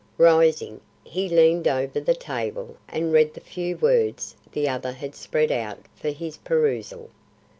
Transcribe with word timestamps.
Rising, 0.17 0.81
he 1.03 1.29
leaned 1.29 1.67
over 1.67 1.99
the 1.99 2.15
table 2.15 2.75
and 2.89 3.13
read 3.13 3.35
the 3.35 3.39
few 3.39 3.77
words 3.77 4.35
the 4.51 4.67
other 4.67 4.93
had 4.93 5.13
spread 5.13 5.51
out 5.51 5.77
for 5.95 6.09
his 6.09 6.37
perusal. 6.37 7.11